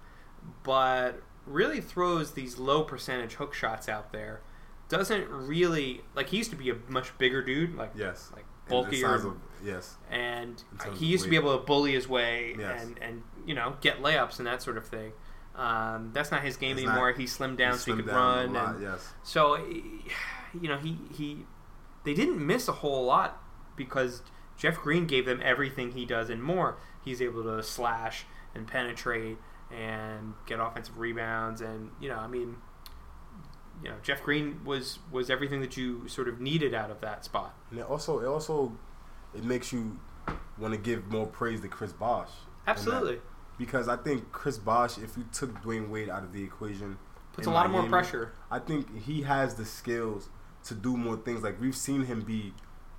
but 0.63 1.21
really 1.45 1.81
throws 1.81 2.33
these 2.33 2.57
low 2.57 2.83
percentage 2.83 3.33
hook 3.33 3.53
shots 3.53 3.87
out 3.89 4.11
there 4.11 4.41
doesn't 4.87 5.29
really 5.29 6.01
like 6.15 6.29
he 6.29 6.37
used 6.37 6.49
to 6.49 6.55
be 6.57 6.69
a 6.71 6.75
much 6.87 7.15
bigger 7.19 7.43
dude, 7.43 7.75
like 7.75 7.91
Yes. 7.95 8.31
like 8.35 8.45
bulkier, 8.67 9.13
of- 9.15 9.37
yes. 9.63 9.97
and 10.09 10.63
he 10.97 11.05
used 11.05 11.23
to 11.23 11.29
be 11.29 11.35
able 11.35 11.55
to 11.57 11.63
bully 11.63 11.93
his 11.93 12.07
way 12.07 12.55
Yes. 12.57 12.81
and 12.81 12.97
and 12.99 13.23
you 13.45 13.53
know 13.53 13.75
get 13.81 14.01
layups 14.01 14.39
and 14.39 14.47
that 14.47 14.63
sort 14.63 14.77
of 14.77 14.87
thing. 14.87 15.11
Um, 15.55 16.09
that's 16.13 16.31
not 16.31 16.41
his 16.43 16.57
game 16.57 16.77
It's 16.77 16.87
anymore. 16.87 17.11
not- 17.11 17.19
he 17.19 17.25
slimmed 17.25 17.57
down 17.57 17.73
He 17.73 17.77
so 17.79 17.95
he 17.95 18.01
could 18.01 18.11
run, 18.11 18.53
lot, 18.53 18.75
and 18.75 18.81
yes. 18.83 19.13
so 19.21 19.57
you 20.59 20.67
know 20.67 20.77
he 20.77 20.97
he 21.13 21.45
they 22.03 22.13
didn't 22.13 22.45
miss 22.45 22.67
a 22.67 22.73
whole 22.73 23.05
lot 23.05 23.41
because 23.75 24.21
Jeff 24.57 24.77
Green 24.77 25.07
gave 25.07 25.25
them 25.25 25.41
everything 25.43 25.91
he 25.91 26.05
does 26.05 26.29
and 26.29 26.41
more. 26.41 26.77
He's 27.03 27.21
able 27.21 27.43
to 27.43 27.63
slash 27.63 28.25
and 28.53 28.67
penetrate 28.67 29.37
and 29.71 30.33
get 30.47 30.59
offensive 30.59 30.97
rebounds 30.97 31.61
and 31.61 31.91
you 32.01 32.09
know 32.09 32.17
I 32.17 32.25
mean 32.25 32.55
you 33.83 33.89
know 33.89 33.95
Jeff 34.01 34.23
Green 34.23 34.63
was 34.65 34.99
was 35.11 35.29
everything 35.29 35.61
that 35.61 35.77
you 35.77 36.07
sort 36.07 36.27
of 36.27 36.41
needed 36.41 36.73
out 36.73 36.91
of 36.91 37.01
that 37.01 37.23
spot. 37.25 37.55
And 37.71 37.79
it 37.79 37.85
also, 37.89 38.19
it 38.19 38.25
also, 38.25 38.73
it 39.33 39.43
makes 39.43 39.71
you 39.71 39.99
want 40.57 40.73
to 40.73 40.79
give 40.79 41.07
more 41.07 41.27
praise 41.27 41.61
to 41.61 41.67
Chris 41.67 41.93
that. 41.93 42.31
Absolutely. 42.67 43.19
Because 43.57 43.87
I 43.87 43.97
think 43.97 44.31
Chris 44.31 44.57
Bosh, 44.57 44.97
if 44.97 45.17
you 45.17 45.25
took 45.33 45.61
Dwyane 45.61 45.89
Wade 45.89 46.09
out 46.09 46.23
of 46.23 46.33
the 46.33 46.43
equation, 46.43 46.97
Puts 47.33 47.47
a 47.47 47.51
lot 47.51 47.65
of 47.65 47.71
more 47.71 47.83
pressure. 47.83 48.33
I 48.49 48.59
think 48.59 49.03
he 49.03 49.21
has 49.21 49.55
the 49.55 49.65
skills 49.65 50.29
to 50.65 50.75
do 50.75 50.97
more 50.97 51.17
things. 51.17 51.43
Like 51.43 51.59
we've 51.59 51.75
seen 51.75 52.05
him 52.05 52.21
be 52.21 52.53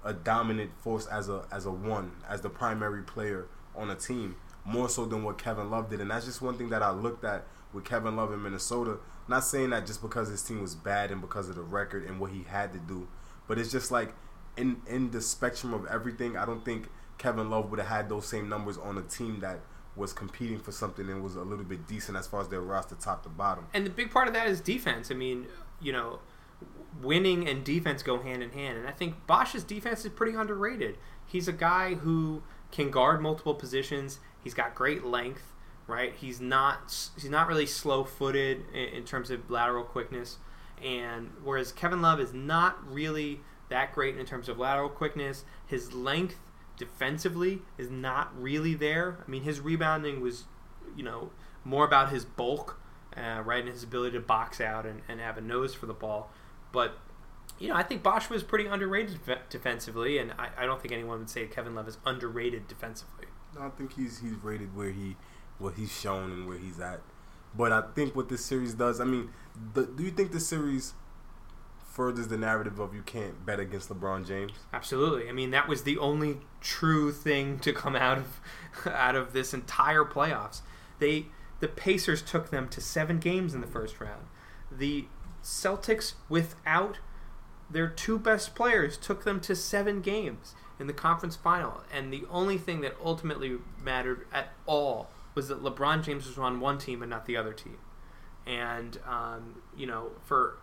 a 0.04 0.12
dominant 0.12 0.70
force 0.78 1.06
as 1.06 1.28
a 1.28 1.44
as 1.52 1.66
a 1.66 1.70
one, 1.70 2.12
as 2.28 2.40
the 2.40 2.50
primary 2.50 3.02
player 3.02 3.46
on 3.74 3.90
a 3.90 3.94
team, 3.94 4.36
more 4.64 4.88
so 4.88 5.04
than 5.04 5.24
what 5.24 5.38
Kevin 5.38 5.70
Love 5.70 5.90
did. 5.90 6.00
And 6.00 6.10
that's 6.10 6.26
just 6.26 6.42
one 6.42 6.56
thing 6.56 6.70
that 6.70 6.82
I 6.82 6.90
looked 6.90 7.24
at 7.24 7.46
with 7.72 7.84
Kevin 7.84 8.16
Love 8.16 8.32
in 8.32 8.42
Minnesota. 8.42 8.98
Not 9.28 9.44
saying 9.44 9.70
that 9.70 9.86
just 9.86 10.02
because 10.02 10.28
his 10.28 10.42
team 10.42 10.60
was 10.60 10.74
bad 10.74 11.10
and 11.10 11.20
because 11.20 11.48
of 11.48 11.54
the 11.54 11.62
record 11.62 12.04
and 12.04 12.18
what 12.18 12.32
he 12.32 12.42
had 12.42 12.72
to 12.72 12.78
do, 12.78 13.06
but 13.46 13.58
it's 13.58 13.70
just 13.70 13.90
like 13.90 14.12
in 14.56 14.80
in 14.88 15.10
the 15.10 15.20
spectrum 15.20 15.72
of 15.74 15.86
everything, 15.86 16.36
I 16.36 16.44
don't 16.44 16.64
think 16.64 16.88
Kevin 17.18 17.50
Love 17.50 17.70
would 17.70 17.78
have 17.78 17.88
had 17.88 18.08
those 18.08 18.26
same 18.26 18.48
numbers 18.48 18.78
on 18.78 18.98
a 18.98 19.02
team 19.02 19.40
that 19.40 19.60
was 19.96 20.12
competing 20.12 20.58
for 20.58 20.72
something 20.72 21.08
and 21.08 21.22
was 21.22 21.36
a 21.36 21.42
little 21.42 21.64
bit 21.64 21.86
decent 21.86 22.16
as 22.16 22.26
far 22.26 22.40
as 22.40 22.48
their 22.48 22.60
roster 22.60 22.94
top 22.94 23.22
to 23.24 23.28
bottom. 23.28 23.66
And 23.74 23.84
the 23.84 23.90
big 23.90 24.10
part 24.10 24.28
of 24.28 24.34
that 24.34 24.46
is 24.46 24.60
defense. 24.60 25.10
I 25.10 25.14
mean, 25.14 25.46
you 25.80 25.92
know, 25.92 26.20
winning 27.02 27.48
and 27.48 27.64
defense 27.64 28.02
go 28.02 28.20
hand 28.20 28.42
in 28.42 28.50
hand. 28.50 28.78
And 28.78 28.88
I 28.88 28.92
think 28.92 29.26
Bosh's 29.26 29.64
defense 29.64 30.04
is 30.04 30.12
pretty 30.12 30.36
underrated. 30.36 30.96
He's 31.26 31.48
a 31.48 31.52
guy 31.52 31.94
who 31.94 32.42
can 32.70 32.90
guard 32.90 33.20
multiple 33.20 33.54
positions. 33.54 34.18
He's 34.42 34.54
got 34.54 34.74
great 34.74 35.04
length, 35.04 35.52
right? 35.86 36.14
He's 36.14 36.40
not 36.40 37.10
he's 37.14 37.30
not 37.30 37.46
really 37.46 37.66
slow-footed 37.66 38.64
in, 38.72 38.88
in 38.88 39.04
terms 39.04 39.30
of 39.30 39.50
lateral 39.50 39.84
quickness. 39.84 40.38
And 40.82 41.30
whereas 41.44 41.72
Kevin 41.72 42.00
Love 42.00 42.20
is 42.20 42.32
not 42.32 42.78
really 42.90 43.40
that 43.68 43.92
great 43.92 44.16
in 44.16 44.26
terms 44.26 44.48
of 44.48 44.58
lateral 44.58 44.88
quickness, 44.88 45.44
his 45.66 45.92
length 45.92 46.36
defensively 46.76 47.60
is 47.76 47.90
not 47.90 48.32
really 48.40 48.74
there. 48.74 49.18
I 49.24 49.30
mean, 49.30 49.42
his 49.42 49.60
rebounding 49.60 50.20
was, 50.20 50.44
you 50.96 51.02
know, 51.02 51.30
more 51.64 51.84
about 51.84 52.10
his 52.10 52.24
bulk, 52.24 52.80
uh, 53.16 53.42
right, 53.44 53.60
and 53.60 53.68
his 53.68 53.82
ability 53.82 54.16
to 54.16 54.20
box 54.20 54.60
out 54.60 54.86
and, 54.86 55.02
and 55.06 55.20
have 55.20 55.36
a 55.36 55.42
nose 55.42 55.74
for 55.74 55.86
the 55.86 55.92
ball. 55.92 56.32
But, 56.72 56.98
you 57.58 57.68
know, 57.68 57.74
I 57.74 57.82
think 57.82 58.02
Bosh 58.02 58.30
was 58.30 58.42
pretty 58.42 58.66
underrated 58.66 59.24
def- 59.24 59.48
defensively, 59.48 60.18
and 60.18 60.32
I, 60.32 60.50
I 60.58 60.66
don't 60.66 60.80
think 60.80 60.92
anyone 60.92 61.18
would 61.18 61.30
say 61.30 61.46
Kevin 61.46 61.74
Love 61.74 61.88
is 61.88 61.98
underrated 62.06 62.68
defensively. 62.68 63.26
No, 63.54 63.62
I 63.62 63.70
think 63.70 63.94
he's 63.94 64.20
he's 64.20 64.34
rated 64.42 64.76
where 64.76 64.90
he 64.90 65.16
what 65.58 65.74
he's 65.74 65.92
shown 65.92 66.30
and 66.30 66.46
where 66.46 66.58
he's 66.58 66.78
at. 66.78 67.00
But 67.56 67.72
I 67.72 67.82
think 67.94 68.14
what 68.14 68.28
this 68.28 68.44
series 68.44 68.74
does, 68.74 69.00
I 69.00 69.04
mean, 69.04 69.30
the, 69.74 69.84
do 69.84 70.04
you 70.04 70.12
think 70.12 70.30
the 70.30 70.38
series 70.38 70.94
furthers 71.90 72.28
the 72.28 72.38
narrative 72.38 72.78
of 72.78 72.94
you 72.94 73.02
can't 73.02 73.44
bet 73.44 73.58
against 73.58 73.88
LeBron 73.88 74.26
James. 74.26 74.52
Absolutely. 74.72 75.28
I 75.28 75.32
mean, 75.32 75.50
that 75.50 75.68
was 75.68 75.82
the 75.82 75.98
only 75.98 76.38
true 76.60 77.12
thing 77.12 77.58
to 77.60 77.72
come 77.72 77.96
out 77.96 78.18
of 78.18 78.40
out 78.86 79.16
of 79.16 79.32
this 79.32 79.52
entire 79.52 80.04
playoffs. 80.04 80.62
They 80.98 81.26
the 81.58 81.68
Pacers 81.68 82.22
took 82.22 82.50
them 82.50 82.68
to 82.68 82.80
7 82.80 83.18
games 83.18 83.52
in 83.52 83.60
the 83.60 83.66
first 83.66 84.00
round. 84.00 84.28
The 84.72 85.08
Celtics 85.42 86.14
without 86.28 86.98
their 87.68 87.88
two 87.88 88.18
best 88.18 88.54
players 88.54 88.96
took 88.96 89.24
them 89.24 89.40
to 89.40 89.54
7 89.54 90.00
games 90.00 90.54
in 90.78 90.86
the 90.86 90.92
conference 90.92 91.36
final. 91.36 91.82
And 91.92 92.12
the 92.12 92.24
only 92.30 92.58
thing 92.58 92.80
that 92.80 92.96
ultimately 93.02 93.58
mattered 93.82 94.26
at 94.32 94.48
all 94.66 95.10
was 95.34 95.48
that 95.48 95.62
LeBron 95.62 96.02
James 96.02 96.26
was 96.26 96.38
on 96.38 96.58
one 96.58 96.78
team 96.78 97.02
and 97.02 97.10
not 97.10 97.26
the 97.26 97.36
other 97.36 97.52
team. 97.52 97.78
And 98.46 98.98
um, 99.06 99.62
you 99.76 99.86
know, 99.86 100.10
for 100.24 100.58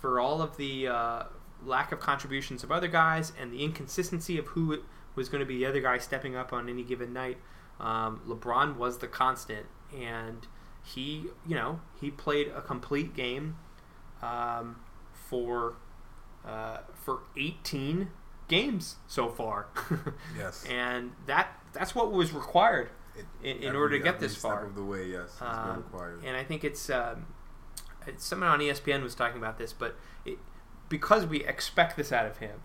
for 0.00 0.20
all 0.20 0.42
of 0.42 0.56
the 0.56 0.88
uh, 0.88 1.22
lack 1.64 1.92
of 1.92 2.00
contributions 2.00 2.62
of 2.62 2.72
other 2.72 2.88
guys 2.88 3.32
and 3.40 3.52
the 3.52 3.62
inconsistency 3.62 4.38
of 4.38 4.46
who 4.48 4.82
was 5.14 5.28
going 5.28 5.40
to 5.40 5.46
be 5.46 5.58
the 5.58 5.66
other 5.66 5.80
guy 5.80 5.98
stepping 5.98 6.36
up 6.36 6.52
on 6.52 6.68
any 6.68 6.82
given 6.82 7.12
night, 7.12 7.38
um, 7.78 8.20
LeBron 8.26 8.76
was 8.76 8.98
the 8.98 9.06
constant, 9.06 9.66
and 9.96 10.46
he, 10.82 11.26
you 11.46 11.54
know, 11.54 11.80
he 12.00 12.10
played 12.10 12.48
a 12.48 12.60
complete 12.60 13.14
game 13.14 13.56
um, 14.22 14.76
for 15.28 15.76
uh, 16.46 16.78
for 16.94 17.20
18 17.36 18.10
games 18.48 18.96
so 19.06 19.28
far. 19.28 19.66
yes, 20.36 20.64
and 20.68 21.12
that 21.26 21.48
that's 21.72 21.94
what 21.94 22.10
was 22.12 22.32
required 22.32 22.90
It- 23.16 23.26
in, 23.42 23.56
in 23.58 23.64
every- 23.68 23.78
order 23.78 23.98
to 23.98 24.04
get 24.04 24.18
this 24.20 24.32
step 24.32 24.42
far. 24.52 24.64
of 24.66 24.74
the 24.74 24.82
way, 24.84 25.06
yes, 25.08 25.28
it's 25.30 25.38
been 25.38 25.48
Um, 25.48 25.76
required. 25.76 26.24
and 26.24 26.36
I 26.36 26.44
think 26.44 26.64
it's 26.64 26.88
um, 26.90 27.26
it's- 28.06 28.24
someone 28.24 28.48
on 28.48 28.58
ESPN 28.60 29.02
was 29.02 29.14
talking 29.14 29.38
about 29.38 29.58
this, 29.58 29.72
but 29.72 29.96
it, 30.24 30.38
because 30.88 31.26
we 31.26 31.44
expect 31.44 31.96
this 31.96 32.10
out 32.12 32.26
of 32.26 32.38
him, 32.38 32.60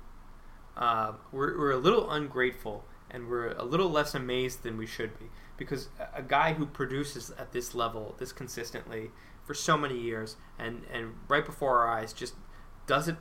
uh, 0.78 1.14
we're, 1.32 1.58
we're 1.60 1.72
a 1.72 1.78
little 1.78 2.10
ungrateful 2.10 2.84
and 3.12 3.30
we're 3.30 3.50
a 3.52 3.64
little 3.64 3.90
less 3.90 4.16
amazed 4.16 4.64
than 4.64 4.78
we 4.78 4.86
should 4.88 5.18
be. 5.20 5.26
Because 5.58 5.90
a, 6.14 6.22
guy 6.22 6.54
who 6.54 6.66
produces 6.66 7.32
at 7.32 7.54
this 7.54 7.74
level, 7.74 8.16
this 8.20 8.32
consistently 8.32 9.12
for 9.46 9.54
so 9.54 9.78
many 9.78 9.98
years, 9.98 10.36
and, 10.60 10.84
and 10.92 11.14
right 11.28 11.46
before 11.46 11.80
our 11.80 11.88
eyes, 11.88 12.12
just 12.12 12.34
does 12.88 13.08
it 13.08 13.16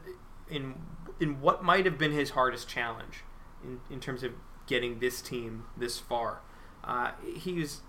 in 0.50 0.74
in 1.20 1.40
what 1.40 1.62
might 1.62 1.84
have 1.84 1.96
been 1.96 2.12
his 2.12 2.30
hardest 2.30 2.68
challenge 2.68 3.22
in, 3.62 3.80
in 3.88 4.00
terms 4.00 4.22
of 4.22 4.32
getting 4.66 4.98
this 4.98 5.22
team 5.22 5.64
this 5.76 5.98
far. 5.98 6.40
Uh, 6.82 7.12
he's 7.36 7.82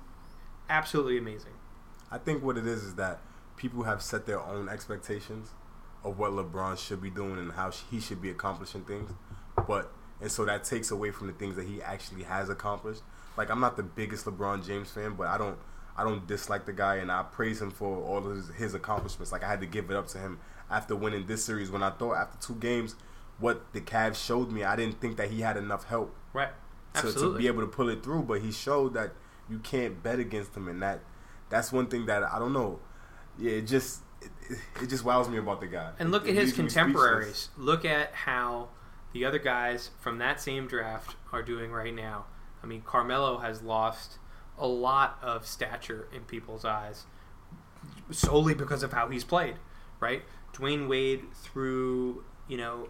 absolutely 0.70 1.18
amazing. 1.18 1.54
I 2.12 2.18
think 2.18 2.44
what 2.44 2.58
it 2.58 2.68
is 2.68 2.84
is 2.84 2.96
that 2.96 3.20
people 3.58 3.84
have 3.84 4.02
set 4.02 4.26
their 4.26 4.40
own 4.40 4.70
expectations 4.70 5.50
of 6.04 6.20
what 6.20 6.32
LeBron 6.32 6.78
should 6.78 7.02
be 7.02 7.10
doing 7.10 7.40
and 7.40 7.54
how 7.54 7.72
he 7.72 8.00
should 8.00 8.22
be 8.22 8.30
accomplishing 8.30 8.84
things, 8.84 9.12
but 9.68 9.92
and 10.22 10.32
so 10.32 10.46
that 10.46 10.64
takes 10.64 10.92
away 10.92 11.12
from 11.12 11.28
the 11.28 11.34
things 11.34 11.56
that 11.56 11.68
he 11.68 11.82
actually 11.82 12.24
has 12.24 12.50
accomplished. 12.50 13.02
Like 13.38 13.50
I'm 13.50 13.60
not 13.60 13.78
the 13.78 13.84
biggest 13.84 14.26
LeBron 14.26 14.66
James 14.66 14.90
fan, 14.92 15.14
but 15.16 15.28
I 15.28 15.38
don't 15.38 15.58
I 15.98 16.04
don't 16.04 16.26
dislike 16.28 16.66
the 16.66 16.74
guy 16.74 16.96
and 16.96 17.12
I 17.12 17.24
praise 17.24 17.62
him 17.62 17.72
for 17.72 17.98
all 18.04 18.18
of 18.18 18.36
his, 18.36 18.50
his 18.50 18.74
accomplishments. 18.74 19.32
Like 19.32 19.44
I 19.44 19.48
had 19.50 19.62
to 19.62 19.66
give 19.68 19.90
it 19.90 19.96
up 19.96 20.08
to 20.10 20.18
him 20.18 20.40
after 20.70 20.96
winning 20.96 21.26
this 21.28 21.44
series 21.46 21.70
when 21.72 21.84
I 21.84 21.90
thought 21.92 22.14
after 22.16 22.38
two 22.48 22.56
games 22.60 22.96
what 23.40 23.72
the 23.74 23.82
Cavs 23.82 24.16
showed 24.24 24.52
me, 24.52 24.64
I 24.64 24.76
didn't 24.76 25.00
think 25.02 25.18
that 25.18 25.30
he 25.30 25.42
had 25.42 25.58
enough 25.58 25.86
help 25.86 26.16
Right. 26.34 26.50
to, 26.96 27.14
to 27.14 27.38
be 27.38 27.48
able 27.48 27.62
to 27.62 27.68
pull 27.68 27.90
it 27.90 28.02
through. 28.04 28.24
But 28.24 28.42
he 28.42 28.52
showed 28.52 28.94
that 28.94 29.12
you 29.50 29.60
can't 29.60 30.02
bet 30.02 30.20
against 30.20 30.56
him, 30.56 30.68
and 30.70 30.82
that 30.82 31.02
that's 31.50 31.72
one 31.72 31.88
thing 31.88 32.06
that 32.08 32.24
I 32.24 32.40
don't 32.40 32.54
know. 32.54 32.80
Yeah, 33.38 33.52
it 33.54 33.68
just 33.68 34.00
it, 34.22 34.32
it, 34.50 34.58
it 34.84 34.88
just 34.88 35.04
wows 35.04 35.28
me 35.30 35.38
about 35.38 35.60
the 35.60 35.68
guy. 35.68 35.92
and 36.00 36.12
look 36.12 36.26
It- 36.26 36.32
at 36.32 36.36
it 36.38 36.42
his 36.44 36.54
contemporaries. 36.54 37.50
Look 37.58 37.84
at 37.86 38.14
how 38.14 38.70
the 39.14 39.26
other 39.26 39.40
guys 39.40 39.92
from 40.00 40.18
that 40.20 40.40
same 40.42 40.68
draft 40.68 41.16
are 41.34 41.44
doing 41.44 41.72
right 41.72 41.94
now. 41.94 42.26
I 42.66 42.68
mean, 42.68 42.82
Carmelo 42.82 43.38
has 43.38 43.62
lost 43.62 44.18
a 44.58 44.68
lot 44.68 45.20
of 45.22 45.46
stature 45.46 46.08
in 46.14 46.22
people's 46.22 46.66
eyes 46.66 47.06
solely 48.10 48.56
because 48.56 48.82
of 48.82 48.92
how 48.92 49.10
he's 49.10 49.24
played, 49.24 49.56
right? 50.00 50.24
Dwyane 50.54 50.88
Wade 50.88 51.22
through, 51.34 52.24
you 52.48 52.58
know, 52.58 52.90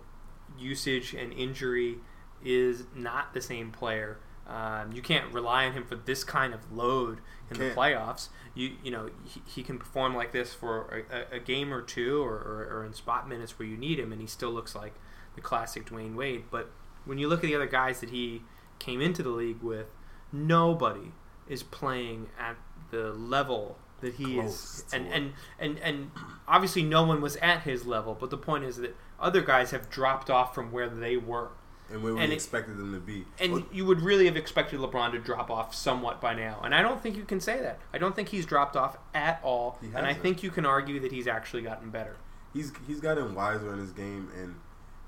usage 0.58 1.14
and 1.14 1.34
injury 1.34 1.98
is 2.44 2.84
not 2.96 3.34
the 3.34 3.42
same 3.42 3.72
player. 3.72 4.20
Um, 4.48 4.92
you 4.94 5.02
can't 5.02 5.34
rely 5.34 5.66
on 5.66 5.74
him 5.74 5.84
for 5.84 5.96
this 5.96 6.24
kind 6.24 6.54
of 6.54 6.72
load 6.72 7.20
in 7.50 7.58
the 7.58 7.66
Can't. 7.66 7.76
playoffs. 7.78 8.30
You 8.54 8.74
you 8.84 8.92
know 8.92 9.10
he, 9.26 9.42
he 9.48 9.64
can 9.64 9.80
perform 9.80 10.16
like 10.16 10.32
this 10.32 10.54
for 10.54 11.04
a, 11.12 11.36
a, 11.36 11.38
a 11.38 11.40
game 11.40 11.74
or 11.74 11.82
two, 11.82 12.22
or, 12.22 12.36
or, 12.36 12.68
or 12.72 12.86
in 12.86 12.94
spot 12.94 13.28
minutes 13.28 13.58
where 13.58 13.68
you 13.68 13.76
need 13.76 14.00
him, 14.00 14.12
and 14.12 14.22
he 14.22 14.28
still 14.28 14.52
looks 14.52 14.76
like 14.76 14.94
the 15.34 15.42
classic 15.42 15.88
Dwyane 15.88 16.16
Wade. 16.16 16.44
But 16.52 16.70
when 17.06 17.18
you 17.18 17.28
look 17.28 17.44
at 17.44 17.48
the 17.48 17.56
other 17.56 17.66
guys 17.66 18.00
that 18.02 18.12
he 18.12 18.44
came 18.80 19.02
into 19.02 19.24
the 19.24 19.30
league 19.30 19.62
with, 19.62 19.88
nobody 20.32 21.12
is 21.48 21.64
playing 21.64 22.30
at 22.40 22.56
the 22.92 23.12
level 23.14 23.78
that 24.02 24.16
he 24.16 24.36
Close 24.36 24.54
is, 24.54 24.86
and, 24.94 25.08
and 25.08 25.34
and 25.60 25.80
and 25.80 26.12
obviously 26.48 26.84
no 26.84 27.04
one 27.04 27.22
was 27.22 27.36
at 27.38 27.62
his 27.62 27.86
level. 27.86 28.16
But 28.20 28.30
the 28.30 28.38
point 28.38 28.64
is 28.66 28.78
that 28.78 28.96
other 29.20 29.42
guys 29.42 29.72
have 29.72 29.90
dropped 29.90 30.30
off 30.30 30.54
from 30.54 30.72
where 30.72 30.90
they 30.90 31.16
were. 31.18 31.50
and 31.90 32.04
where 32.04 32.14
we 32.14 32.22
and 32.22 32.32
it- 32.32 32.36
expected 32.36 32.78
them 32.78 32.94
to 32.94 33.00
be. 33.00 33.26
And 33.40 33.52
Well, 33.54 33.66
you 33.72 33.86
would 33.86 34.02
really 34.02 34.26
have 34.26 34.36
expected 34.36 34.80
LeBron 34.80 35.12
to 35.14 35.20
drop 35.20 35.50
off 35.50 35.74
somewhat 35.74 36.20
by 36.20 36.34
now. 36.34 36.60
And 36.64 36.76
I 36.76 36.82
don't 36.82 37.02
think 37.02 37.16
you 37.16 37.24
can 37.24 37.40
say 37.40 37.62
that. 37.62 37.80
I 37.94 37.98
don't 37.98 38.16
think 38.16 38.30
he's 38.30 38.46
dropped 38.46 38.76
off 38.76 38.98
at 39.14 39.40
all. 39.44 39.80
And 39.96 40.06
I 40.06 40.14
think 40.14 40.44
you 40.44 40.52
can 40.52 40.66
argue 40.66 41.00
that 41.00 41.12
he's 41.12 41.28
actually 41.28 41.62
gotten 41.64 41.90
better. 41.90 42.18
he's 42.54 42.72
he's 42.88 43.00
gotten 43.00 43.34
wiser 43.34 43.72
in 43.74 43.80
his 43.80 43.92
game, 43.92 44.30
and 44.36 44.56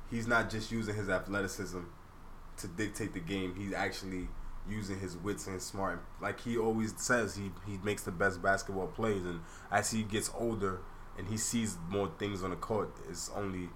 he's 0.10 0.28
not 0.28 0.50
just 0.50 0.72
using 0.72 0.96
his 0.96 1.10
athleticism 1.10 1.80
to 2.58 2.68
dictate 2.68 3.14
the 3.14 3.20
game. 3.20 3.56
He's 3.56 3.74
actually 3.74 4.28
using 4.70 5.00
his 5.00 5.16
wits 5.18 5.48
and 5.48 5.62
smart. 5.62 6.04
Like 6.22 6.42
he 6.42 6.58
always 6.58 6.94
says, 6.98 7.36
he 7.36 7.52
he 7.66 7.80
makes 7.84 8.04
the 8.04 8.12
best 8.12 8.42
basketball 8.42 8.88
plays, 8.88 9.26
and 9.26 9.42
as 9.72 9.92
he 9.92 10.04
gets 10.04 10.32
older 10.38 10.82
and 11.18 11.28
he 11.28 11.38
sees 11.38 11.78
more 11.90 12.12
things 12.20 12.44
on 12.44 12.52
the 12.52 12.56
court, 12.56 12.96
it's 13.10 13.30
only 13.36 13.70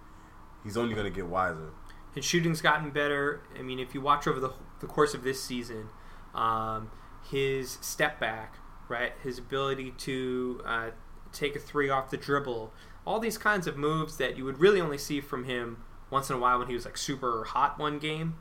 he's 0.64 0.78
only 0.78 0.96
gonna 0.96 1.10
get 1.10 1.28
wiser. 1.28 1.72
His 2.14 2.26
shooting's 2.26 2.62
gotten 2.62 2.90
better. 2.90 3.42
I 3.58 3.62
mean, 3.62 3.80
if 3.80 3.94
you 3.94 4.02
watch 4.02 4.28
over 4.28 4.40
the, 4.40 4.52
the 4.82 4.88
course 4.88 5.14
of 5.14 5.24
this 5.24 5.42
season, 5.42 5.88
um, 6.36 6.92
his 7.24 7.78
step 7.82 8.20
back, 8.20 8.56
right, 8.90 9.14
his 9.24 9.38
ability 9.38 9.92
to 10.00 10.62
uh, 10.66 10.90
take 11.32 11.56
a 11.56 11.60
three 11.60 11.90
off 11.90 12.10
the 12.10 12.18
dribble, 12.18 12.74
all 13.08 13.20
these 13.20 13.38
kinds 13.38 13.66
of 13.66 13.78
moves 13.78 14.18
that 14.18 14.38
you 14.38 14.44
would 14.44 14.60
really 14.60 14.82
only 14.82 14.98
see 14.98 15.22
from 15.22 15.46
him 15.46 15.86
once 16.10 16.30
in 16.30 16.36
a 16.36 16.40
while 16.40 16.60
when 16.60 16.68
he 16.68 16.74
was 16.74 16.84
like 16.84 16.98
super 16.98 17.46
hot 17.46 17.80
one 17.80 17.98
game. 17.98 18.36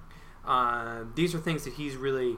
Uh, 0.44 1.04
these 1.14 1.35
are 1.35 1.38
things 1.38 1.64
that 1.64 1.75
he's 1.75 1.97
really 1.97 2.37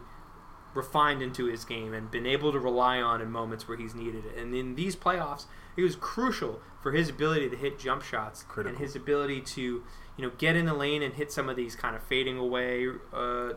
refined 0.74 1.22
into 1.22 1.46
his 1.46 1.64
game 1.64 1.92
and 1.92 2.10
been 2.10 2.26
able 2.26 2.52
to 2.52 2.58
rely 2.58 2.98
on 2.98 3.20
in 3.20 3.30
moments 3.30 3.68
where 3.68 3.76
he's 3.76 3.94
needed 3.94 4.24
it. 4.24 4.38
And 4.38 4.54
in 4.54 4.74
these 4.74 4.96
playoffs, 4.96 5.44
it 5.76 5.82
was 5.82 5.96
crucial 5.96 6.60
for 6.82 6.92
his 6.92 7.08
ability 7.10 7.50
to 7.50 7.56
hit 7.56 7.78
jump 7.78 8.02
shots 8.02 8.42
Critical. 8.42 8.76
and 8.76 8.84
his 8.84 8.96
ability 8.96 9.40
to, 9.42 9.62
you 9.62 9.82
know, 10.18 10.30
get 10.38 10.56
in 10.56 10.66
the 10.66 10.74
lane 10.74 11.02
and 11.02 11.14
hit 11.14 11.30
some 11.30 11.48
of 11.48 11.56
these 11.56 11.76
kind 11.76 11.94
of 11.94 12.02
fading 12.02 12.38
away 12.38 12.86
uh, 13.12 13.50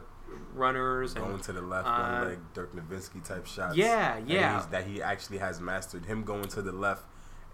runners 0.53 1.13
and 1.15 1.23
Going 1.25 1.39
to 1.39 1.53
the 1.53 1.61
left, 1.61 1.87
uh, 1.87 1.91
one 2.19 2.27
leg 2.29 2.39
Dirk 2.53 2.75
Nowitzki 2.75 3.23
type 3.23 3.47
shots. 3.47 3.75
Yeah, 3.77 4.17
yeah. 4.25 4.53
he's- 4.53 4.65
that 4.67 4.85
he 4.85 5.01
actually 5.01 5.37
has 5.37 5.61
mastered. 5.61 6.05
Him 6.05 6.23
going 6.23 6.47
to 6.49 6.61
the 6.61 6.71
left 6.71 7.05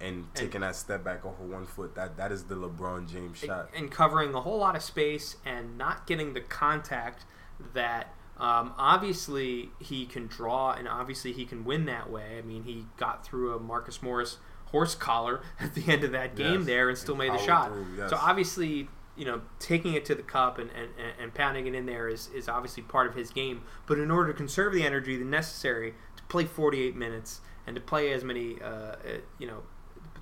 and 0.02 0.26
taking 0.34 0.62
that 0.62 0.76
step 0.76 1.04
back 1.04 1.26
off 1.26 1.40
of 1.40 1.50
one 1.50 1.66
foot. 1.66 1.96
That 1.96 2.18
that 2.18 2.32
is 2.32 2.46
the 2.46 2.56
LeBron 2.56 3.10
James 3.12 3.38
shot. 3.40 3.70
and 3.76 3.92
covering 3.92 4.34
a 4.34 4.42
whole 4.42 4.58
lot 4.58 4.76
of 4.76 4.82
space 4.82 5.38
and 5.46 5.78
not 5.78 6.08
getting 6.08 6.34
the 6.34 6.42
contact 6.42 7.26
that 7.74 8.14
um, 8.38 8.74
obviously 8.78 9.70
he 9.80 10.06
can 10.06 10.28
draw 10.28 10.72
and 10.72 10.88
obviously 10.88 11.32
he 11.32 11.46
can 11.46 11.64
win 11.64 11.86
that 11.86 12.10
way. 12.10 12.38
I 12.38 12.42
mean, 12.42 12.64
he 12.64 12.86
got 12.98 13.26
through 13.26 13.56
a 13.56 13.60
Marcus 13.60 14.02
Morris 14.02 14.38
horse 14.66 14.96
collar 14.96 15.42
at 15.60 15.76
the 15.76 15.92
end 15.92 16.04
of 16.04 16.12
that 16.14 16.36
game 16.36 16.60
Yes, 16.60 16.66
there 16.66 16.90
and 16.90 16.98
still 16.98 17.20
and 17.22 17.30
made 17.32 17.40
the 17.40 17.44
shot. 17.46 17.68
through, 17.70 17.86
yes. 17.98 18.10
So 18.10 18.18
obviously, 18.20 18.88
you 19.16 19.26
know, 19.26 19.42
taking 19.60 19.94
it 19.94 20.06
to 20.06 20.16
the 20.16 20.24
cup 20.24 20.58
and, 20.58 20.70
and, 20.72 20.90
and 21.22 21.34
pounding 21.34 21.68
it 21.68 21.76
in 21.76 21.86
there 21.86 22.08
is, 22.08 22.30
is 22.34 22.48
obviously 22.50 22.82
part 22.82 23.08
of 23.08 23.14
his 23.14 23.30
game. 23.30 23.62
But 23.86 24.00
in 24.00 24.10
order 24.10 24.32
to 24.32 24.38
conserve 24.38 24.74
the 24.74 24.84
energy 24.84 25.18
the 25.18 25.26
necessary 25.26 25.94
to 26.16 26.24
play 26.24 26.46
48 26.46 26.96
minutes 26.96 27.42
and 27.68 27.76
to 27.76 27.82
play 27.82 28.12
as 28.12 28.24
many, 28.24 28.60
uh, 28.62 28.66
uh, 28.66 28.96
you 29.38 29.46
know, 29.46 29.62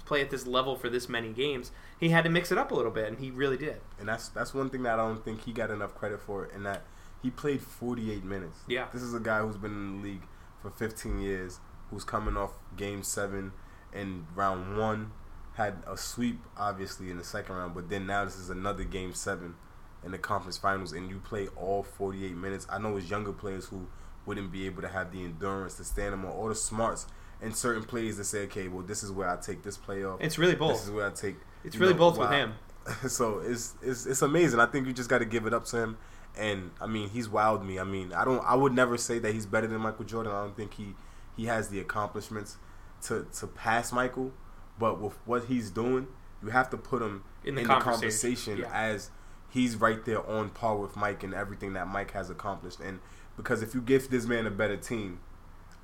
play 0.09 0.21
at 0.21 0.31
this 0.31 0.47
level 0.47 0.75
for 0.75 0.89
this 0.89 1.07
many 1.07 1.29
games, 1.29 1.71
he 1.99 2.09
had 2.09 2.23
to 2.25 2.29
mix 2.29 2.51
it 2.51 2.57
up 2.57 2.71
a 2.71 2.75
little 2.75 2.91
bit, 2.91 3.07
and 3.07 3.19
he 3.19 3.29
really 3.29 3.57
did. 3.57 3.77
And 3.99 4.09
that's 4.09 4.27
that's 4.29 4.53
one 4.53 4.69
thing 4.69 4.83
that 4.83 4.99
I 4.99 5.07
don't 5.07 5.23
think 5.23 5.45
he 5.45 5.53
got 5.53 5.69
enough 5.69 5.95
credit 5.95 6.19
for, 6.19 6.45
and 6.45 6.65
that 6.65 6.81
he 7.21 7.29
played 7.29 7.61
48 7.61 8.25
minutes. 8.25 8.57
Yeah. 8.67 8.87
This 8.91 9.03
is 9.03 9.13
a 9.13 9.19
guy 9.19 9.39
who's 9.39 9.55
been 9.55 9.71
in 9.71 10.01
the 10.01 10.07
league 10.07 10.23
for 10.61 10.71
15 10.71 11.19
years, 11.19 11.59
who's 11.89 12.03
coming 12.03 12.35
off 12.35 12.53
Game 12.75 13.03
Seven 13.03 13.53
in 13.93 14.25
round 14.35 14.77
one, 14.77 15.11
had 15.53 15.83
a 15.87 15.95
sweep 15.95 16.39
obviously 16.57 17.11
in 17.11 17.17
the 17.17 17.23
second 17.23 17.55
round, 17.55 17.75
but 17.75 17.89
then 17.89 18.07
now 18.07 18.25
this 18.25 18.35
is 18.35 18.49
another 18.49 18.83
Game 18.83 19.13
Seven 19.13 19.55
in 20.03 20.11
the 20.11 20.17
conference 20.17 20.57
finals, 20.57 20.91
and 20.91 21.09
you 21.09 21.19
play 21.19 21.47
all 21.55 21.83
48 21.83 22.35
minutes. 22.35 22.65
I 22.67 22.79
know 22.79 22.97
it's 22.97 23.09
younger 23.09 23.33
players 23.33 23.65
who 23.65 23.87
wouldn't 24.25 24.51
be 24.51 24.65
able 24.65 24.81
to 24.81 24.87
have 24.87 25.11
the 25.11 25.23
endurance 25.23 25.75
to 25.75 25.83
stand 25.83 26.13
them 26.13 26.25
or 26.25 26.49
the 26.49 26.55
smarts 26.55 27.05
in 27.41 27.53
certain 27.53 27.83
plays 27.83 28.17
to 28.17 28.23
say, 28.23 28.43
okay, 28.43 28.67
well, 28.67 28.83
this 28.83 29.03
is 29.03 29.11
where 29.11 29.29
I 29.29 29.37
take 29.37 29.63
this 29.63 29.77
play 29.77 30.03
off. 30.03 30.19
It's 30.21 30.37
really 30.37 30.55
bold. 30.55 30.73
This 30.73 30.85
is 30.85 30.91
where 30.91 31.07
I 31.07 31.11
take. 31.11 31.35
It's 31.63 31.77
really 31.77 31.93
know, 31.93 31.99
both 31.99 32.17
with 32.17 32.29
while- 32.29 32.37
him. 32.37 32.53
so 33.07 33.39
it's 33.39 33.75
it's 33.81 34.05
it's 34.05 34.21
amazing. 34.21 34.59
I 34.59 34.65
think 34.65 34.87
you 34.87 34.93
just 34.93 35.09
got 35.09 35.19
to 35.19 35.25
give 35.25 35.45
it 35.45 35.53
up 35.53 35.65
to 35.65 35.77
him. 35.77 35.97
And 36.37 36.71
I 36.79 36.87
mean, 36.87 37.09
he's 37.09 37.27
wowed 37.27 37.65
me. 37.65 37.79
I 37.79 37.83
mean, 37.83 38.13
I 38.13 38.23
don't. 38.25 38.43
I 38.45 38.55
would 38.55 38.73
never 38.73 38.97
say 38.97 39.19
that 39.19 39.33
he's 39.33 39.45
better 39.45 39.67
than 39.67 39.81
Michael 39.81 40.05
Jordan. 40.05 40.31
I 40.31 40.41
don't 40.41 40.55
think 40.55 40.75
he 40.75 40.95
he 41.35 41.45
has 41.45 41.69
the 41.69 41.79
accomplishments 41.79 42.57
to 43.03 43.27
to 43.39 43.47
pass 43.47 43.91
Michael. 43.91 44.31
But 44.79 45.01
with 45.01 45.13
what 45.25 45.45
he's 45.45 45.69
doing, 45.69 46.07
you 46.41 46.49
have 46.49 46.69
to 46.69 46.77
put 46.77 47.01
him 47.01 47.23
In 47.43 47.55
the 47.55 47.63
the 47.63 47.67
conversation, 47.67 48.55
conversation 48.55 48.57
yeah. 48.59 48.71
as 48.73 49.11
he's 49.49 49.75
right 49.75 50.03
there 50.05 50.25
on 50.25 50.49
par 50.49 50.77
with 50.77 50.95
Mike 50.95 51.23
and 51.23 51.33
everything 51.33 51.73
that 51.73 51.87
Mike 51.87 52.11
has 52.11 52.29
accomplished. 52.29 52.79
And 52.79 52.99
because 53.35 53.61
if 53.61 53.75
you 53.75 53.81
give 53.81 54.09
this 54.09 54.25
man 54.25 54.47
a 54.47 54.51
better 54.51 54.77
team, 54.77 55.19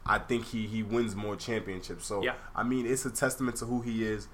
I 0.07 0.19
think 0.19 0.45
he 0.45 0.67
he 0.67 0.83
wins 0.83 1.15
more 1.15 1.35
championships. 1.35 2.05
So 2.05 2.21
Yeah. 2.21 2.35
I 2.55 2.63
mean, 2.63 2.85
it's 2.85 3.05
a 3.05 3.09
testament 3.09 3.57
to 3.57 3.65
who 3.65 3.81
he 3.81 4.03
is. 4.05 4.24